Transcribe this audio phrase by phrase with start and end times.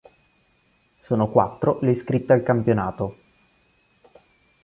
[0.97, 3.17] Sono quattro le iscritte al campionato.